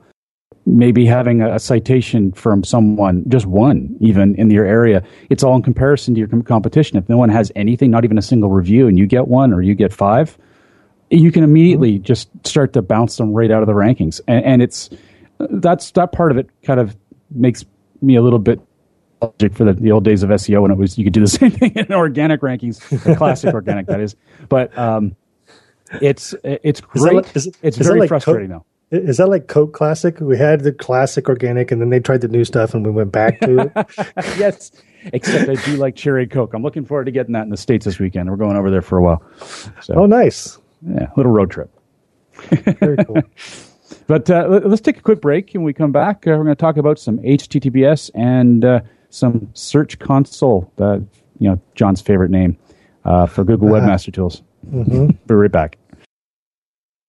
[0.66, 5.04] maybe having a, a, citation from someone, just one, even in your area.
[5.30, 6.98] It's all in comparison to your com- competition.
[6.98, 9.62] If no one has anything, not even a single review, and you get one or
[9.64, 10.38] you get five,
[11.10, 12.04] you can immediately mm-hmm.
[12.04, 14.22] just start to bounce them right out of the rankings.
[14.28, 14.90] And, and it's
[15.40, 16.96] that's that part of it kind of
[17.32, 17.66] makes
[18.02, 18.60] me a little bit
[19.22, 21.28] logic for the, the old days of SEO when it was you could do the
[21.28, 22.80] same thing in organic rankings,
[23.18, 24.16] classic organic that is.
[24.48, 25.16] But um,
[26.02, 27.16] it's it's great.
[27.16, 28.66] Like, is, it's very like frustrating though.
[28.92, 30.20] Is that like Coke Classic?
[30.20, 33.12] We had the classic organic, and then they tried the new stuff, and we went
[33.12, 33.72] back to it.
[34.40, 34.72] yes,
[35.14, 36.56] except I do like cherry Coke.
[36.56, 38.32] I'm looking forward to getting that in the states this weekend.
[38.32, 39.24] We're going over there for a while.
[39.82, 41.70] So, oh, nice yeah, little road trip.
[42.80, 43.22] Very cool.
[44.08, 45.54] but uh, let's take a quick break.
[45.56, 49.50] and we come back, uh, we're going to talk about some HTTPS and uh, some
[49.54, 50.72] Search Console,
[51.40, 52.58] you know John's favorite name
[53.06, 53.88] uh, for Google uh-huh.
[53.88, 54.42] Webmaster Tools.
[54.68, 55.08] Mm-hmm.
[55.28, 55.78] be right back.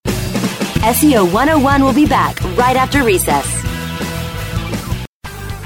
[0.07, 3.70] SEO 101 will be back right after recess.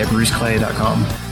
[0.00, 1.31] at bruceclay.com.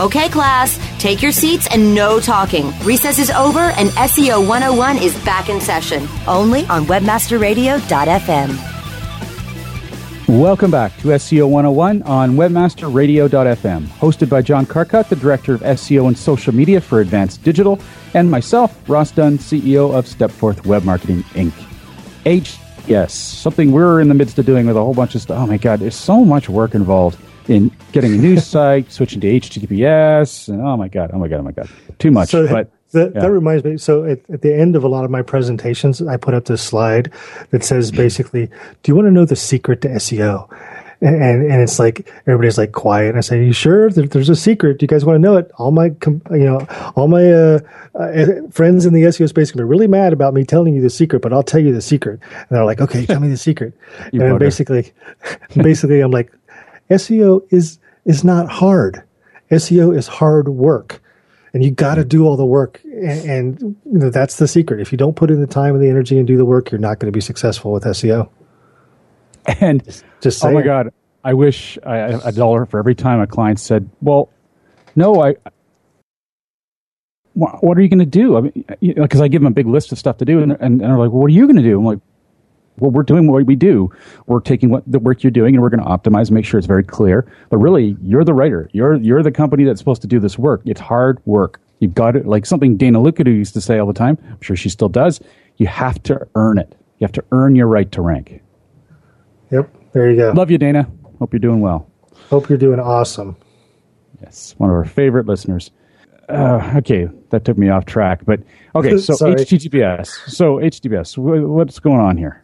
[0.00, 2.72] Okay, class, take your seats and no talking.
[2.84, 6.08] Recess is over and SEO 101 is back in session.
[6.26, 8.58] Only on webmasterradio.fm.
[10.26, 16.06] Welcome back to SEO 101 on webmasterradio.fm, hosted by John Carcutt, the Director of SEO
[16.06, 17.78] and Social Media for Advanced Digital,
[18.14, 21.52] and myself, Ross Dunn, CEO of Stepforth Web Marketing Inc.
[22.24, 25.38] H, yes, something we're in the midst of doing with a whole bunch of stuff.
[25.38, 27.18] Oh my God, there's so much work involved
[27.50, 31.40] in getting a new site, switching to HTTPS, and oh my God, oh my God,
[31.40, 32.30] oh my God, too much.
[32.30, 33.20] So, but that, yeah.
[33.22, 33.76] that reminds me.
[33.76, 36.62] So at, at, the end of a lot of my presentations, I put up this
[36.62, 37.12] slide
[37.50, 40.48] that says basically, "Do you want to know the secret to SEO?"
[41.02, 43.10] And, and, and it's like everybody's like quiet.
[43.10, 43.90] And I say, "You sure?
[43.90, 44.78] There, there's a secret.
[44.78, 47.58] Do you guys want to know it?" All my you know, all my uh,
[47.94, 51.20] uh, friends in the SEO space are really mad about me telling you the secret,
[51.20, 52.20] but I'll tell you the secret.
[52.32, 53.72] And they're like, "Okay, tell me the secret."
[54.12, 54.92] and basically,
[55.56, 56.32] basically, I'm like,
[56.90, 59.02] SEO is is not hard.
[59.50, 61.00] SEO is hard work
[61.52, 64.80] and you got to do all the work and, and you know, that's the secret
[64.80, 66.78] if you don't put in the time and the energy and do the work you're
[66.78, 68.28] not going to be successful with seo
[69.60, 70.92] and just, just oh my god
[71.24, 74.30] i wish I, a dollar for every time a client said well
[74.94, 75.34] no i
[77.34, 78.36] what are you going to do?
[78.36, 80.60] I mean, because I give them a big list of stuff to do, and, and,
[80.60, 82.00] and they're like, well, "What are you going to do?" I'm like,
[82.80, 83.92] well, we're doing what we do.
[84.26, 86.58] We're taking what the work you're doing and we're going to optimize, and make sure
[86.58, 87.30] it's very clear.
[87.50, 88.68] But really, you're the writer.
[88.72, 90.62] You're you're the company that's supposed to do this work.
[90.64, 91.60] It's hard work.
[91.80, 92.26] You've got it.
[92.26, 94.18] Like something Dana Lookadoo used to say all the time.
[94.28, 95.20] I'm sure she still does.
[95.56, 96.76] You have to earn it.
[96.98, 98.42] You have to earn your right to rank.
[99.50, 99.74] Yep.
[99.92, 100.32] There you go.
[100.32, 100.88] Love you, Dana.
[101.18, 101.90] Hope you're doing well.
[102.28, 103.36] Hope you're doing awesome.
[104.22, 105.70] Yes, one of our favorite listeners.
[106.28, 108.24] Uh, okay, that took me off track.
[108.24, 108.40] But
[108.74, 110.06] okay, so HTTPS.
[110.30, 111.18] So HTTPS.
[111.18, 112.39] What's going on here?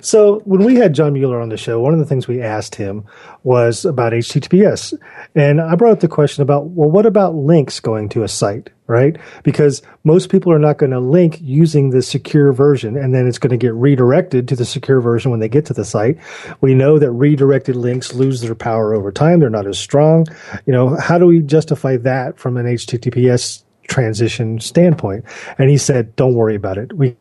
[0.00, 2.74] So when we had John Mueller on the show, one of the things we asked
[2.74, 3.04] him
[3.42, 4.94] was about HTTPS.
[5.34, 8.70] And I brought up the question about, well, what about links going to a site,
[8.86, 9.16] right?
[9.42, 13.38] Because most people are not going to link using the secure version and then it's
[13.38, 16.18] going to get redirected to the secure version when they get to the site.
[16.60, 19.40] We know that redirected links lose their power over time.
[19.40, 20.26] They're not as strong.
[20.66, 25.24] You know, how do we justify that from an HTTPS transition standpoint?
[25.58, 26.92] And he said, don't worry about it.
[26.92, 27.16] We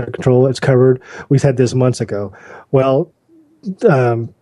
[0.00, 0.46] control.
[0.46, 1.02] It's covered.
[1.28, 2.32] We've had this months ago.
[2.70, 3.12] Well,
[3.88, 4.34] um,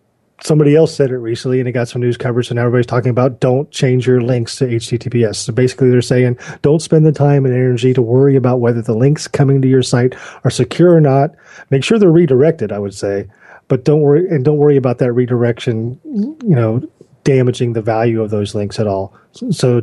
[0.43, 3.39] somebody else said it recently and it got some news coverage and everybody's talking about
[3.39, 7.53] don't change your links to https so basically they're saying don't spend the time and
[7.53, 11.31] energy to worry about whether the links coming to your site are secure or not
[11.69, 13.27] make sure they're redirected i would say
[13.67, 16.81] but don't worry and don't worry about that redirection you know
[17.23, 19.15] damaging the value of those links at all
[19.51, 19.81] so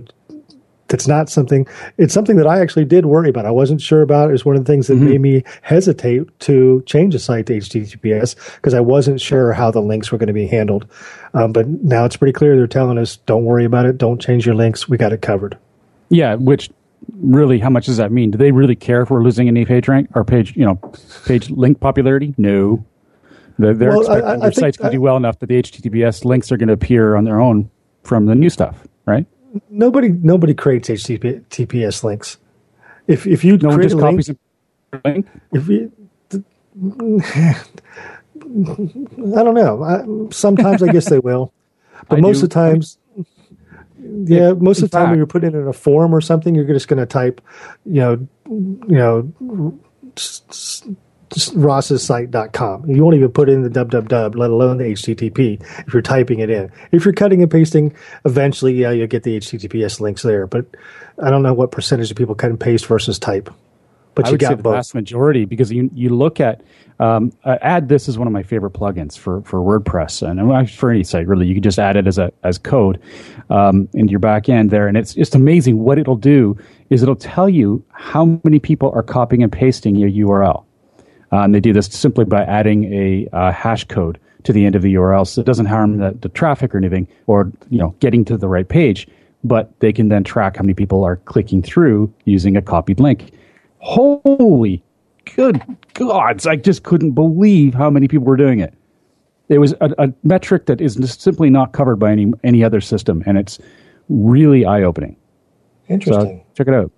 [0.89, 3.47] that's not something it's something that I actually did worry about.
[3.47, 4.29] I wasn't sure about.
[4.29, 5.09] It was one of the things that mm-hmm.
[5.09, 9.81] made me hesitate to change the site to HTTPS because I wasn't sure how the
[9.81, 10.87] links were going to be handled.
[11.35, 14.47] Um, but now it's pretty clear they're telling us don't worry about it, don't change
[14.47, 14.89] your links.
[14.89, 15.57] We got it covered.
[16.09, 16.71] Yeah, which
[17.21, 18.31] really how much does that mean?
[18.31, 20.77] Do they really care if we're losing any page rank or page, you know,
[21.27, 22.35] page link popularity?
[22.39, 22.85] No.
[23.59, 26.25] They're, they're well, expecting I, I their site's to do well enough that the HTTPS
[26.25, 27.71] links are going to appear on their own
[28.05, 29.27] from the new stuff, right?
[29.71, 32.39] Nobody nobody creates HTTPS links.
[33.07, 35.93] If if you no create one just a link, if you,
[39.37, 39.83] I don't know.
[39.83, 41.53] I, sometimes I guess they will,
[42.09, 42.45] but I most do.
[42.45, 42.99] of the times,
[43.99, 46.55] yeah, most of the time fact, when you're putting it in a form or something,
[46.55, 47.41] you're just going to type,
[47.85, 49.79] you know, you know,
[51.31, 52.91] ross'ssite.com.
[52.91, 56.51] You won't even put in the www, let alone the HTTP if you're typing it
[56.51, 56.71] in.
[56.93, 60.47] If you're cutting and pasting, eventually, yeah, you'll get the HTTPS links there.
[60.47, 60.67] But
[61.23, 63.51] I don't know what percentage of people cut and paste versus type.
[64.19, 64.75] But I you got the both.
[64.75, 66.63] vast majority because you you look at
[66.99, 71.05] um, uh, AddThis is one of my favorite plugins for for WordPress and for any
[71.05, 71.47] site really.
[71.47, 73.01] You can just add it as a as code
[73.49, 76.59] um, into your back end there, and it's just amazing what it'll do.
[76.91, 80.65] Is it'll tell you how many people are copying and pasting your URL.
[81.33, 84.75] Uh, and they do this simply by adding a uh, hash code to the end
[84.75, 87.95] of the URL, so it doesn't harm the, the traffic or anything, or you know,
[88.01, 89.07] getting to the right page.
[89.45, 93.33] But they can then track how many people are clicking through using a copied link.
[93.79, 94.83] Holy
[95.37, 95.63] good
[95.95, 96.47] gods!
[96.47, 98.75] I just couldn't believe how many people were doing it.
[99.49, 103.23] It was a, a metric that is simply not covered by any any other system,
[103.27, 103.59] and it's
[104.09, 105.17] really eye opening.
[105.89, 106.39] Interesting.
[106.39, 106.91] So check it out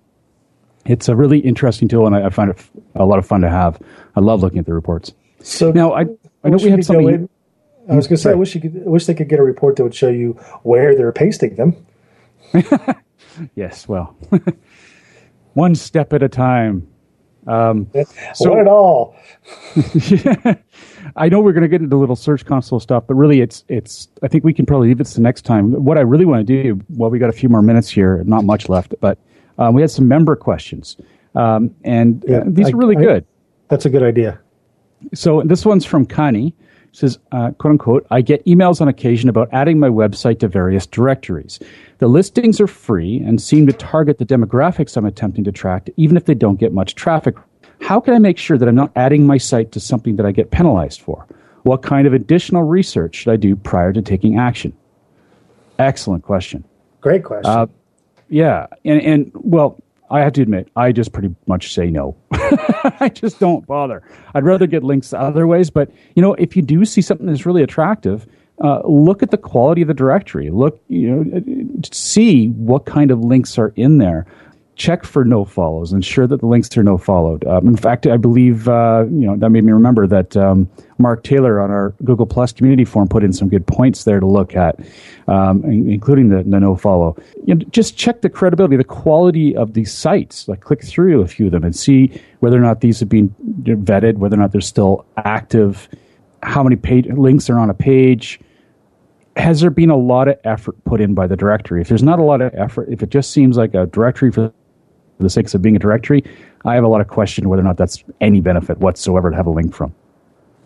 [0.85, 2.57] it's a really interesting tool, and I, I find it
[2.95, 3.79] a lot of fun to have.
[4.15, 5.13] I love looking at the reports.
[5.41, 6.05] So now I,
[6.43, 7.29] I know we have something.
[7.89, 8.83] I was going to say, I wish you could.
[8.85, 11.75] I wish they could get a report that would show you where they're pasting them.
[13.55, 14.15] yes, well,
[15.53, 16.87] one step at a time.
[17.47, 17.89] Um,
[18.35, 19.15] so, it all.
[21.15, 23.65] I know we're going to get into a little Search Console stuff, but really, it's
[23.67, 24.07] it's.
[24.21, 25.83] I think we can probably leave it to the next time.
[25.83, 28.45] What I really want to do, well, we got a few more minutes here, not
[28.45, 29.17] much left, but
[29.57, 30.97] um, we had some member questions,
[31.35, 33.25] um, and uh, yeah, these I, are really I, good.
[33.69, 34.39] That's a good idea.
[35.13, 36.53] So this one's from Kani.
[36.91, 40.85] says, uh, quote unquote, I get emails on occasion about adding my website to various
[40.85, 41.59] directories.
[41.99, 46.17] The listings are free and seem to target the demographics I'm attempting to attract, even
[46.17, 47.35] if they don't get much traffic.
[47.81, 50.31] How can I make sure that I'm not adding my site to something that I
[50.31, 51.25] get penalized for?
[51.63, 54.73] What kind of additional research should I do prior to taking action?
[55.79, 56.63] Excellent question.
[56.99, 57.49] Great question.
[57.49, 57.67] Uh,
[58.31, 58.67] yeah.
[58.83, 62.17] And, and, well, I have to admit, I just pretty much say no.
[62.31, 64.03] I just don't bother.
[64.33, 65.69] I'd rather get links other ways.
[65.69, 68.27] But you know, if you do see something that's really attractive,
[68.61, 70.49] uh, look at the quality of the directory.
[70.49, 74.25] Look, you know, see what kind of links are in there
[74.81, 77.45] check for no follows, ensure that the links are no followed.
[77.45, 80.67] Um, in fact, I believe uh, you know that made me remember that um,
[80.97, 84.25] Mark Taylor on our Google Plus community forum put in some good points there to
[84.25, 84.79] look at,
[85.27, 87.15] um, including the, the, no follow.
[87.45, 90.47] You know, just check the credibility, the quality of these sites.
[90.47, 93.29] Like click through a few of them and see whether or not these have been
[93.61, 95.87] vetted, whether or not they're still active,
[96.41, 98.39] how many page links are on a page
[99.37, 101.79] has there been a lot of effort put in by the directory?
[101.79, 104.51] If there's not a lot of effort, if it just seems like a directory for
[105.21, 106.23] for the sake of being a directory,
[106.65, 109.45] I have a lot of question whether or not that's any benefit whatsoever to have
[109.45, 109.93] a link from.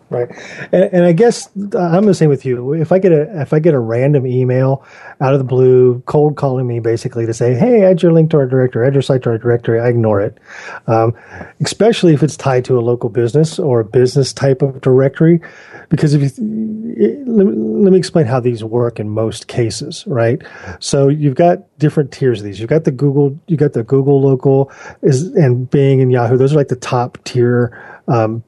[0.08, 0.28] Right,
[0.70, 2.74] and, and, I guess I'm the same with you.
[2.74, 4.84] If I get a if I get a random email
[5.20, 8.36] out of the blue, cold calling me basically to say, "Hey, add your link to
[8.36, 10.38] our directory, add your site to our directory," I ignore it.
[10.86, 11.12] Um,
[11.60, 15.40] especially if it's tied to a local business or a business type of directory,
[15.88, 20.04] because if you it, let, me, let me explain how these work in most cases.
[20.06, 20.40] Right,
[20.78, 22.60] so you've got different tiers of these.
[22.60, 24.70] You've got the Google, you've got the Google local
[25.02, 26.36] is and Bing and Yahoo.
[26.36, 27.76] Those are like the top tier.
[28.06, 28.44] Um,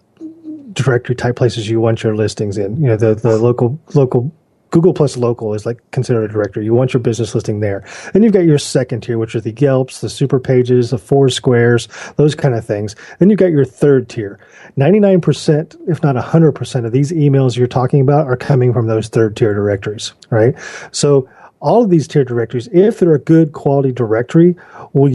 [0.73, 2.77] directory type places you want your listings in.
[2.77, 4.33] You know, the, the local, local
[4.71, 6.65] Google plus local is like considered a directory.
[6.65, 7.85] You want your business listing there.
[8.13, 11.29] Then you've got your second tier, which are the Yelps, the super pages, the four
[11.31, 12.95] squares, those kind of things.
[13.19, 14.39] Then you've got your third tier.
[14.77, 19.37] 99%, if not 100% of these emails you're talking about are coming from those third
[19.37, 20.55] tier directories, right?
[20.93, 21.29] So
[21.61, 24.55] all of these tier directories, if they're a good quality directory,
[24.93, 25.09] will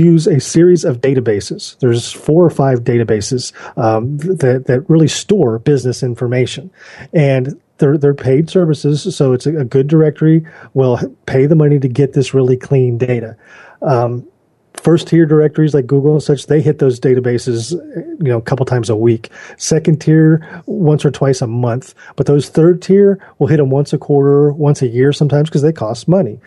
[0.00, 1.78] use a series of databases.
[1.78, 6.70] There's four or five databases um, that that really store business information,
[7.12, 9.14] and they're they're paid services.
[9.14, 10.44] So it's a, a good directory.
[10.74, 13.36] Will pay the money to get this really clean data.
[13.82, 14.26] Um,
[14.74, 18.64] first tier directories like Google and such, they hit those databases, you know, a couple
[18.66, 19.30] times a week.
[19.56, 21.94] Second tier, once or twice a month.
[22.16, 25.62] But those third tier will hit them once a quarter, once a year sometimes because
[25.62, 26.40] they cost money.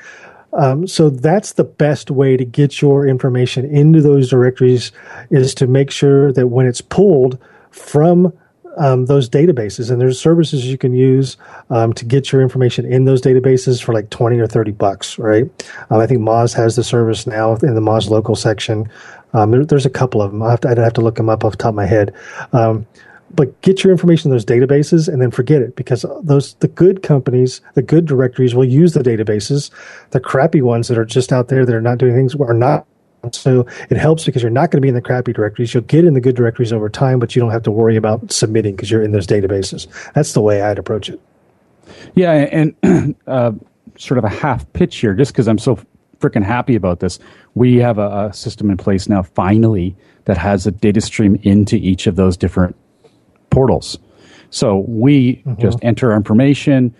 [0.57, 4.91] Um, so that's the best way to get your information into those directories
[5.29, 7.39] is to make sure that when it's pulled
[7.71, 8.31] from
[8.77, 11.37] um, those databases, and there's services you can use
[11.69, 15.43] um, to get your information in those databases for like 20 or 30 bucks, right?
[15.89, 18.89] Um, I think Moz has the service now in the Moz local section.
[19.33, 20.41] Um, there, there's a couple of them.
[20.41, 22.13] I I'd have to look them up off the top of my head.
[23.33, 27.01] But get your information in those databases and then forget it because those the good
[27.01, 29.71] companies, the good directories will use the databases.
[30.11, 32.85] The crappy ones that are just out there that are not doing things are not.
[33.31, 35.73] So it helps because you're not going to be in the crappy directories.
[35.73, 38.31] You'll get in the good directories over time, but you don't have to worry about
[38.31, 39.87] submitting because you're in those databases.
[40.13, 41.21] That's the way I'd approach it.
[42.15, 43.53] Yeah, and uh,
[43.97, 45.79] sort of a half pitch here, just because I'm so
[46.19, 47.19] freaking happy about this.
[47.55, 51.75] We have a, a system in place now, finally, that has a data stream into
[51.75, 52.75] each of those different
[53.53, 53.97] portals.
[54.49, 55.61] So we mm-hmm.
[55.61, 56.93] just enter our information,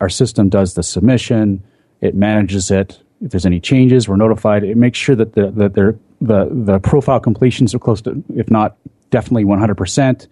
[0.00, 1.62] our system does the submission,
[2.00, 3.00] it manages it.
[3.22, 4.64] If there's any changes, we're notified.
[4.64, 8.76] It makes sure that the that the the profile completions are close to, if not
[9.10, 10.26] definitely 100%.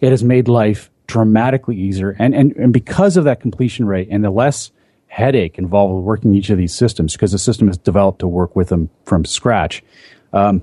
[0.00, 4.24] It has made life dramatically easier, and and and because of that completion rate and
[4.24, 4.72] the less
[5.06, 8.56] headache involved with working each of these systems, because the system is developed to work
[8.56, 9.84] with them from scratch,
[10.32, 10.62] um,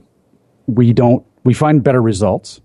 [0.65, 2.59] we don't we find better results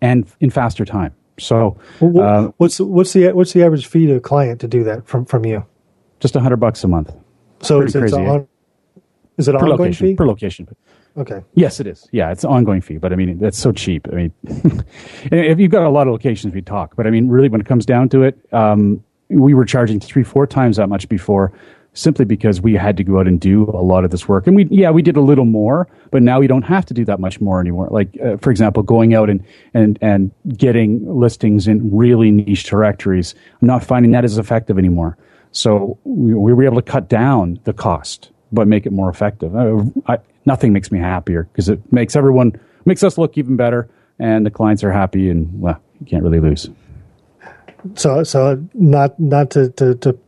[0.00, 1.14] and in faster time.
[1.38, 5.06] So, uh, what's what's the what's the average fee to a client to do that
[5.06, 5.64] from from you?
[6.20, 7.14] Just a hundred bucks a month.
[7.60, 8.48] So it's, crazy, it's on,
[9.36, 10.68] is it per ongoing location, fee per location?
[11.16, 11.42] Okay.
[11.54, 12.08] Yes, it is.
[12.12, 14.08] Yeah, it's an ongoing fee, but I mean that's so cheap.
[14.12, 14.32] I mean,
[15.32, 16.96] if you've got a lot of locations, we talk.
[16.96, 20.24] But I mean, really, when it comes down to it, um, we were charging three,
[20.24, 21.52] four times that much before
[21.98, 24.46] simply because we had to go out and do a lot of this work.
[24.46, 27.04] And we, yeah, we did a little more, but now we don't have to do
[27.06, 27.88] that much more anymore.
[27.90, 29.44] Like, uh, for example, going out and,
[29.74, 33.34] and, and getting listings in really niche directories.
[33.60, 35.18] I'm not finding that as effective anymore.
[35.50, 39.56] So we, we were able to cut down the cost, but make it more effective.
[39.56, 43.90] Uh, I, nothing makes me happier because it makes everyone makes us look even better,
[44.20, 46.70] and the clients are happy, and well, you can't really lose.
[47.96, 50.18] So, so not not to, to, to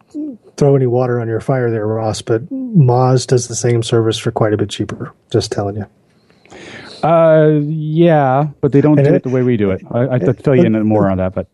[0.61, 4.31] throw any water on your fire there, Ross, but Moz does the same service for
[4.31, 5.13] quite a bit cheaper.
[5.33, 5.87] Just telling you.
[7.03, 9.83] Uh, yeah, but they don't and do it, it, the way we do it.
[9.91, 11.49] I, I have to fill you in more on that, but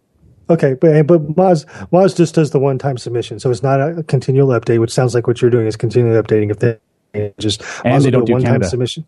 [0.49, 4.05] Okay, but but Moz Moz just does the one time submission, so it's not a
[4.05, 4.81] continual update.
[4.81, 6.51] Which sounds like what you're doing is continually updating.
[6.51, 9.07] If they just and they don't do one time submission.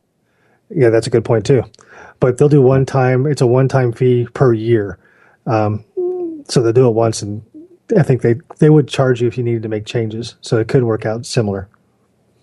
[0.70, 1.62] Yeah, that's a good point too.
[2.20, 3.26] But they'll do one time.
[3.26, 4.98] It's a one time fee per year.
[5.46, 5.84] Um,
[6.48, 7.42] so they'll do it once, and
[7.96, 10.36] I think they they would charge you if you needed to make changes.
[10.40, 11.68] So it could work out similar.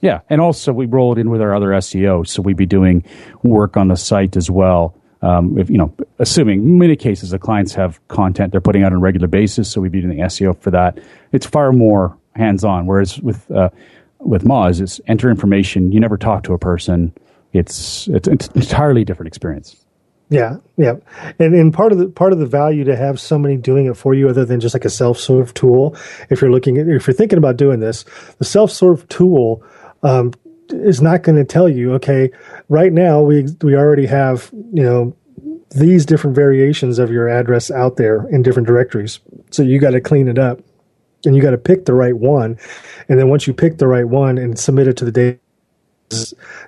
[0.01, 3.03] Yeah, and also we roll it in with our other SEO, so we'd be doing
[3.43, 7.39] work on the site as well um, if you know, assuming in many cases the
[7.39, 10.23] clients have content they're putting out on a regular basis, so we'd be doing the
[10.23, 10.99] SEO for that.
[11.31, 12.85] It's far more hands-on.
[12.85, 13.69] Whereas with uh,
[14.19, 15.91] with Moz, it's enter information.
[15.91, 17.11] You never talk to a person.
[17.53, 19.75] It's it's, it's an entirely different experience.
[20.29, 20.95] Yeah, yeah,
[21.39, 24.13] and and part of the part of the value to have somebody doing it for
[24.15, 25.95] you, other than just like a self serve tool.
[26.31, 28.05] If you're looking at, if you're thinking about doing this,
[28.39, 29.63] the self serve tool
[30.03, 30.33] um,
[30.69, 32.31] is not going to tell you, okay,
[32.69, 35.15] right now we we already have you know
[35.71, 39.19] these different variations of your address out there in different directories.
[39.51, 40.59] So you got to clean it up,
[41.23, 42.57] and you got to pick the right one,
[43.09, 45.39] and then once you pick the right one and submit it to the data,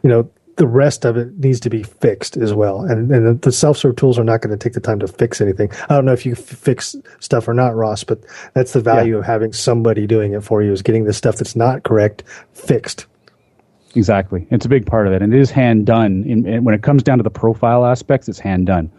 [0.04, 2.82] you know the rest of it needs to be fixed as well.
[2.82, 5.40] And, and the self serve tools are not going to take the time to fix
[5.40, 5.72] anything.
[5.90, 8.20] I don't know if you f- fix stuff or not, Ross, but
[8.54, 9.20] that's the value yeah.
[9.20, 13.06] of having somebody doing it for you is getting the stuff that's not correct fixed.
[13.96, 14.48] Exactly.
[14.52, 15.22] It's a big part of it.
[15.22, 16.24] And it is hand done.
[16.26, 18.92] In, in, when it comes down to the profile aspects, it's hand done.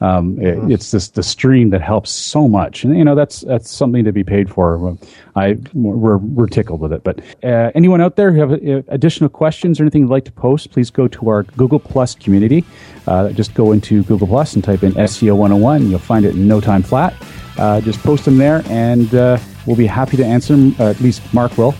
[0.00, 0.70] Um, it, mm-hmm.
[0.70, 4.12] It's this the stream that helps so much, and you know that's that's something to
[4.12, 4.98] be paid for.
[5.34, 7.02] I we're we're tickled with it.
[7.02, 10.32] But uh, anyone out there who have uh, additional questions or anything you'd like to
[10.32, 12.64] post, please go to our Google Plus community.
[13.06, 15.88] Uh, just go into Google Plus and type in SEO 101.
[15.88, 17.14] You'll find it in no time flat.
[17.56, 20.74] Uh, just post them there, and uh, we'll be happy to answer them.
[20.78, 21.74] at least Mark will.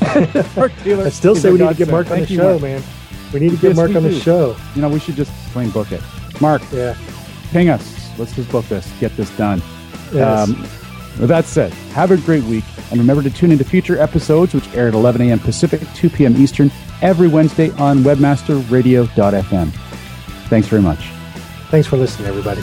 [0.56, 1.04] Mark Taylor.
[1.04, 2.62] I still say we need to get Mark on the show, Mark.
[2.62, 2.82] man.
[3.34, 4.08] We need to get yes, Mark on do.
[4.08, 4.56] the show.
[4.74, 6.00] You know, we should just plain book it.
[6.40, 6.96] Mark, yeah,
[7.50, 8.18] ping us.
[8.18, 8.90] Let's just book this.
[9.00, 9.62] Get this done.
[10.12, 10.48] Yes.
[10.48, 10.60] Um,
[11.18, 14.68] with that said, have a great week, and remember to tune into future episodes, which
[14.74, 15.38] air at 11 a.m.
[15.38, 16.36] Pacific, 2 p.m.
[16.36, 16.70] Eastern,
[17.00, 19.70] every Wednesday on WebmasterRadio.fm.
[20.48, 21.08] Thanks very much.
[21.70, 22.62] Thanks for listening, everybody.